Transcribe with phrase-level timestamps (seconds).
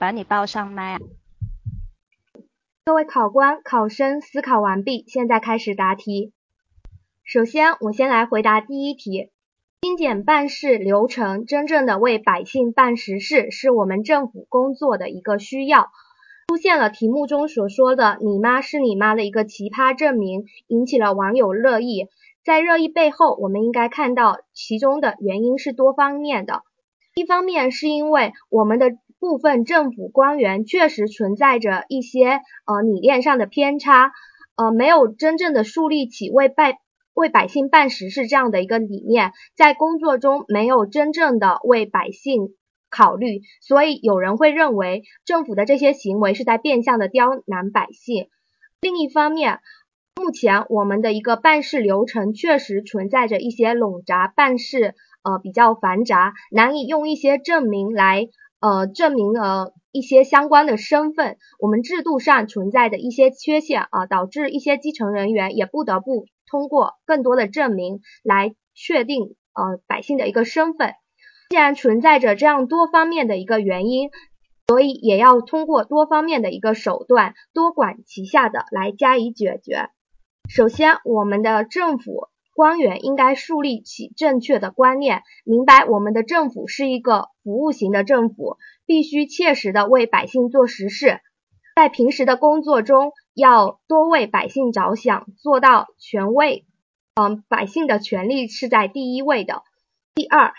[0.00, 0.98] 把你报上麦啊。
[2.86, 6.32] 各位考官、考生思考完毕，现在开始答题。
[7.22, 9.30] 首先，我先来回答第一题。
[9.82, 15.90] 精简办事流程，真正的为百姓办实事，是我们政府工作的一个需要。
[16.48, 22.08] 出现了题目中所说的“你妈是你妈”的一个奇葩证明，引起了网友热议。
[22.42, 26.62] 在热议背后，我们应该看到其中的原因是多方面的。
[27.14, 34.10] 一方面是因为我们的部分政府官员确实存在着一些呃理念上的偏差，
[34.56, 36.78] 呃没有真正的树立起为百
[37.14, 42.56] 为百姓办实事这样的一个理念，在工作中没有真正的为百姓。
[42.92, 48.26] 考虑，所以有人会认为政府的这些行为是在变相的刁难百姓。
[48.80, 49.60] 另一方面，
[50.16, 58.26] 目前我们的一个办事流程确实存在着一些冗杂，办事呃比较繁杂，难以用一些证明来
[58.60, 61.36] 呃证明呃一些相关的身份。
[61.58, 70.94] 我们制度上存在的一些缺陷啊，导致一些基层人员也不得不通过更多的证明来确定呃百姓的一个身份。
[71.48, 74.10] 既然存在着这样多方面的一个原因，
[74.68, 79.88] 所以也要通过多方面的一个手段，多管齐下的来加以解决。
[80.48, 82.28] 首先，我们的政府
[82.60, 91.20] 官员应该树立起正确的观念，明白我们的政府是一个服务型的政府，必须切实的为百姓做实事。
[91.74, 96.66] 在平时的工作中，要多为百姓着想，做到权威
[97.14, 99.62] 嗯百姓的权利是在第一位的。
[100.14, 100.52] 第二。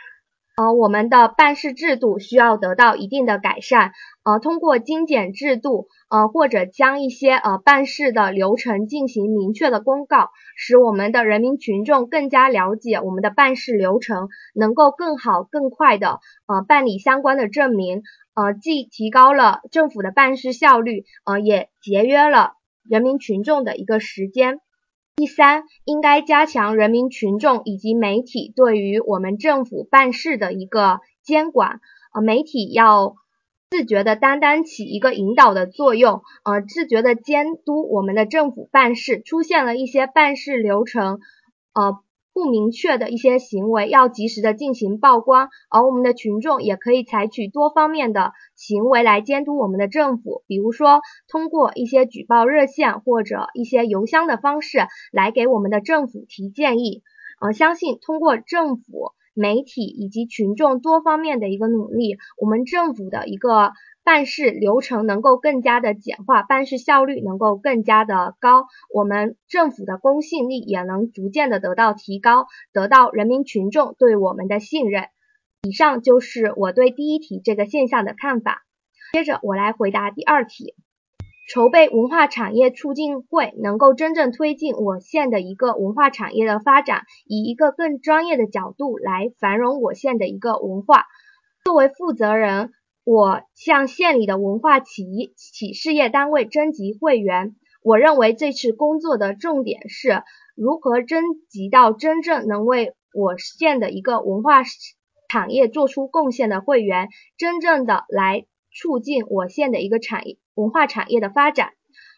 [0.57, 18.03] 呃，我们的办事制度需要得到一定的改善，呃，通过精简制度，呃，或者将一些呃办事的流程进行明确的公告，使我们的人民群众更加了解我们的办事流程，能够更好更快的呃办理相关的证明，
[18.35, 22.53] 呃，既提高了政府的办事效率，呃，也节约了
[22.87, 24.59] 人民群众的一个时间。
[25.21, 31.79] 第三，应该加强人民群众以及媒体对于我们政府办事的一个监管，
[32.11, 33.17] 呃，媒体要
[33.69, 41.19] 自觉的担当起一个引导的作用，呃，自觉的监督我们的政府办事，出现了一些办事流程，
[41.75, 41.99] 呃。
[42.33, 57.03] 不明确的一些行为要及时的进行曝光，而我们的群众也可以采取多方面的行为来监督我们的政府，比如说通过一些举报热线或者一些邮箱的方式来给我们的政府提建议。
[57.41, 63.71] 呃，相信通过政府、媒体以及群众多方面的一个努力，我们政府的一个。
[64.03, 75.05] 办事流程能够更加的简化，办事效率能够更加的高，我们政府的公信力也能逐渐的得到提高，得到人民群众对我们的信任。
[75.61, 78.63] 以上就是我对第一题这个现象的看法。
[79.13, 80.73] 接着我来回答第二题，
[81.53, 91.05] 筹备文化产业促进会能够真正推进我县的一个文化产业的发展，以一个更专业的角度来繁荣我县的一个文化。
[91.63, 92.71] 作为负责人。
[93.03, 97.55] 我向县里的文化企企事业单位征集会员。
[97.83, 100.21] 我认为这次工作的重点是
[100.55, 104.61] 如何征集到真正能为我县的一个文化
[105.27, 111.71] 产业做出贡献的会员，真正的来促进我县的一个产业文化产业的发展。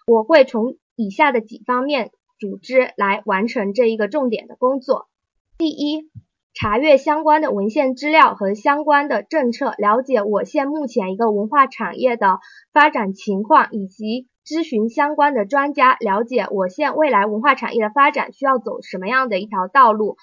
[0.05, 5.07] 我会从以下的几方面组织来完成这一个重点的工作。
[5.57, 6.09] 第一。
[6.55, 12.39] 查阅相关的文献资料和相关的政策，了解我县目前一个文化产业的
[12.71, 20.17] 发展情况，以及咨询相关的专家，了解我县未来文化产业的发展需要走什么样的一条道路，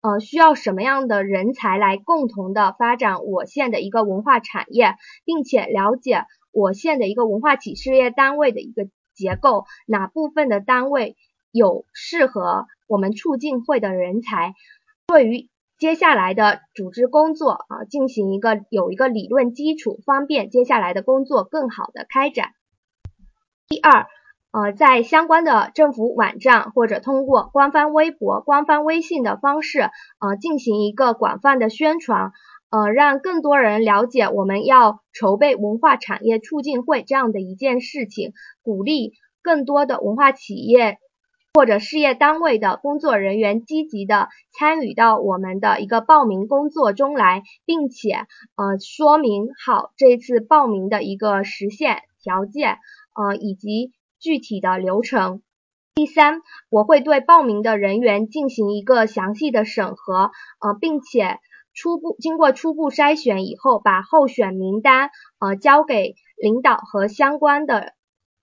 [0.00, 4.94] 呃，需要什么样的人才来共同的发展我县的一个文化产业，
[5.26, 11.14] 并且了解我县的一个文化企事业单位的一个结构，哪部分的单位
[11.52, 14.54] 有适合我们促进会的人才，
[15.06, 15.50] 对于。
[15.76, 22.50] 接下来的组织工作啊，进行一个有一个理论基础，方便接下来的工作更好的开展。
[23.66, 24.06] 第二，
[24.52, 29.90] 呃，在相关的政府网站或者通过官方微博、官方微信的方式，
[30.20, 32.30] 呃，进行一个广泛的宣传，
[32.70, 38.32] 呃，让更多人了解我们要筹备文化产业促进会这样的一件事情，
[38.62, 40.98] 鼓励更多的文化企业。
[41.54, 52.78] 或者事业单位的工作人员积极的参与到我们的一个报名工作中来，并且呃说明好这次报名的一个实现条件
[53.14, 55.42] 呃以及具体的流程。
[55.94, 61.38] 第三，我会对报名的人员进行一个详细的审核呃，并且
[61.72, 67.92] 初步经过初步筛选以后，把候选名单呃交给领导和相关的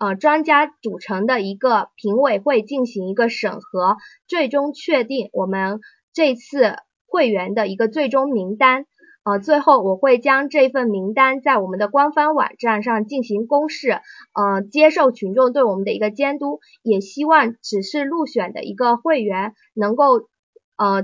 [0.01, 5.79] 呃专家组成的一个评委会进行一个审核，最终确定我们
[6.11, 8.87] 这次会员的一个最终名单。
[9.23, 14.01] 呃，最后我会将这份名单在我们的官方网站上进行公示，
[14.33, 20.27] 呃，接受群众对我们的一个监督，也希望只是入选的一个会员能够
[20.75, 21.03] 呃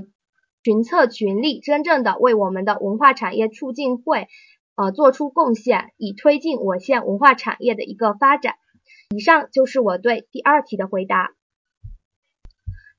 [0.64, 4.26] 群策群力，真正的为我们的文化产业促进会
[4.74, 8.56] 呃做出贡献，以推进我县文化产业的一个发展。
[9.14, 11.32] 以上就是我对第二题的回答。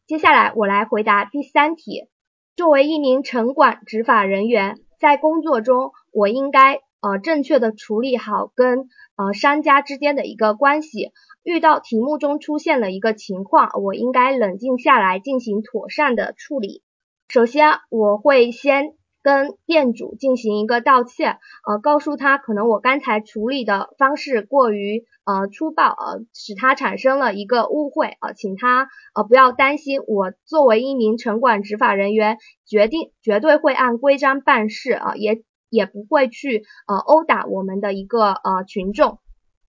[0.08, 2.08] 接下来我来回答第三题。
[2.56, 4.78] 作为一名城管执法人员。
[5.00, 11.14] 在工作中，我应该呃正确的处理好跟呃商家之间的一个关系。
[11.42, 16.84] 遇到题目中出现了一个情况，我应该冷静下来进行妥善的处理。
[17.30, 18.99] 首先，我会先。
[19.22, 39.20] 跟店主进行一个道歉，呃，告诉他可能我刚才处理的方式过于呃粗暴，呃，使他产生了一个误会，呃，请他呃不要担心，我作为一名城管执法人员，决定绝对会按规章办事，啊，也也不会去呃殴打我们的一个呃群众。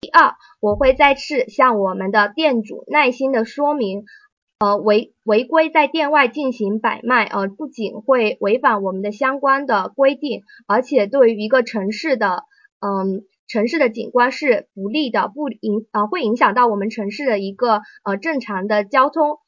[0.01, 4.05] 第二，我会再次向我们的店主耐心的说明。
[4.61, 12.43] 呃，违违规在店外进行摆卖，呃，不仅会违反我们的相关的规定，而且对于一个城市的，
[12.81, 19.39] 嗯，城市的景观是不利的，不影，呃，会影响到我们城市的一个呃正常的交通，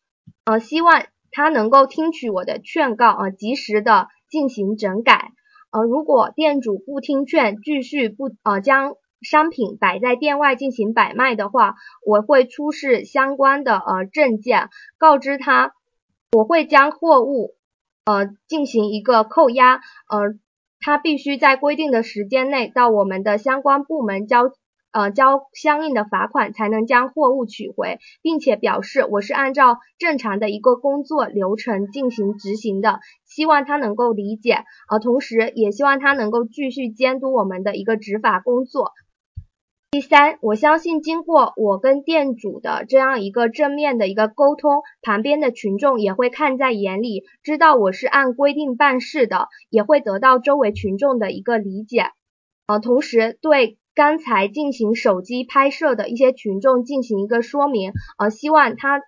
[0.44, 1.02] 呃，希望
[1.32, 5.32] 他能够听取我的劝告，呃，及时的进行整改，
[5.72, 8.92] 呃，如果店主不听劝，继续不，呃，将。
[9.22, 11.75] 商品摆在店外进行摆卖的话，
[12.06, 15.72] 我会出示相关的呃证件，告知他，
[16.32, 17.55] 我会将货物
[18.05, 19.75] 呃进行一个扣押，
[20.08, 20.34] 呃，
[20.81, 24.52] 他必须在规定的时间内到我们的相关部门交
[24.93, 38.93] 呃交相应的罚款，才能将货物取回，并且表示我是按照正常的一个工作流程进行执行的，希望他能够理解，呃，同时也希望他能够继续监督我们的一个执法工作。
[39.92, 52.04] 第三，我相信经过我跟店主的这样一个正面的一个沟通，旁边的群众也会看在眼里，知道我是按规定办事的，也会得到周围群众的一个理解。
[52.69, 59.02] 呃，同时对刚才进行手机拍摄的一些群众进行一个说明，呃，希望他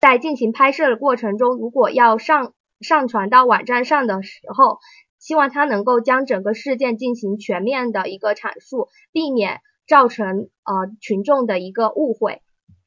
[0.00, 4.78] 在进行拍摄的过程中，如果要上上传到网站上的时候，
[5.18, 9.60] 希望他能够将整个事件进行全面的一个阐述，避免。
[9.90, 12.42] 造成呃群众的一个误会，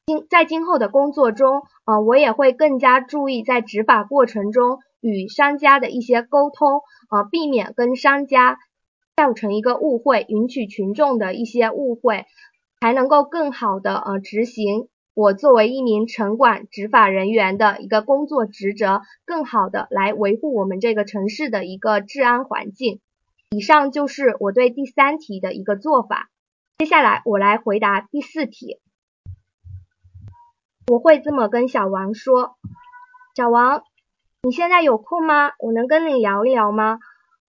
[0.06, 6.80] 今在今后的工作中，呃我也会更加注意在执法过程中与商家的一些沟通，
[7.12, 8.58] 呃避免跟商家
[9.18, 12.26] 造成一个误会，引起群众的一些误会，
[12.80, 23.02] 才能够更好的呃执行我作为一名城管执法人员的一个工作职责，更好的来维护我们这个城市的一个治安环境。
[23.50, 26.30] 以上就是我对第三题的一个做法。
[26.84, 28.82] 接下来我来回答第四题，
[30.92, 32.58] 我会这么跟小王说：
[33.38, 33.84] 小王，
[34.42, 35.52] 你现在有空吗？
[35.60, 37.00] 我能跟你聊一聊吗？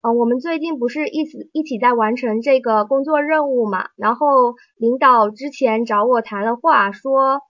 [0.02, 3.88] 嗯，我们最近不是一直一起在完成这个工作任务嘛？
[3.96, 7.40] 然后领导之前找我谈了话，说，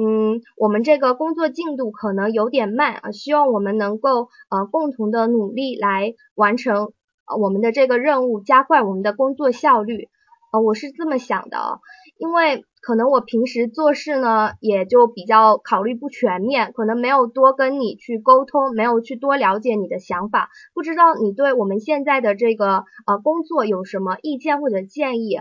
[0.00, 6.92] 嗯，我们这个工作进度可能有点慢啊，希望我们能够呃共同的努力来完成
[7.36, 10.08] 我们的这个任务，加快我们的工作效率。
[10.54, 11.80] 呃，我是这么想的，
[12.16, 25.40] 因为可能我平时做事呢，也就比较考虑不全面，可能没有多跟你去沟通，没有去多了解你的想法，不知道你对我们现在的这个呃工作有什么意见或者建议，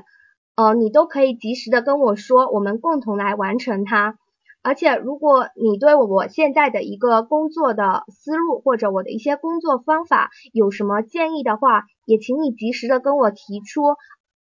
[0.55, 4.15] 呃，你都可以及时的跟我说，我们共同来完成它。
[4.63, 13.95] 而且如果你对我现在的一个工作的思路或者我的一些工作方法有什么建议的话，也请你及时的跟我提出。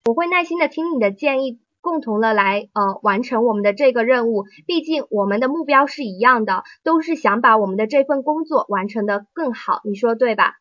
[0.03, 4.46] 我会耐心的听你的建议，共同的来呃完成我们的这个任务。
[4.65, 10.55] 毕竟我们的目标是一样的，都是想把我们的这份工作完成的更好，你说对吧？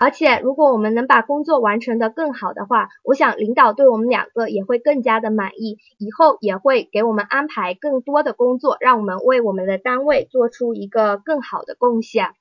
[0.00, 12.32] 而且如果我们能把工作完成的更好的话，我想领导对我们两个也会更加的满意，以后也会给我们安排更多的工作，让我们为我们的单位做出一个更好的贡献。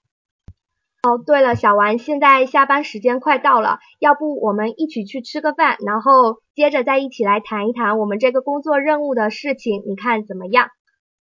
[1.02, 10.70] 哦，对了，小王，现在下班时间快到了，要不我们一起去吃个饭，然后接着再一起来谈一谈我们这个工作任务的事情，你看怎么样？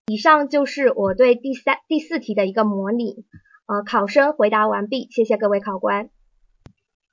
[0.07, 3.25] 以上就是我对第三、第四题的一个模拟，
[3.67, 6.09] 呃，考生回答完毕，谢谢各位考官。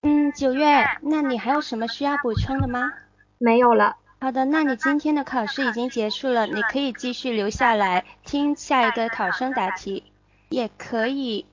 [0.01, 2.93] 嗯，九月，那你还有什么需要补充的吗？
[3.37, 3.97] 没有了。
[4.21, 10.05] 好的，那你今天的考试已经结束了，你可以继续留下来听下一个考生答题，
[10.49, 11.45] 也可以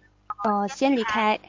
[0.43, 1.39] 呃先离开。